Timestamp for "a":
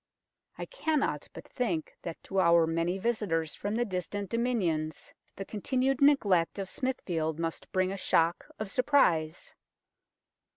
7.91-7.97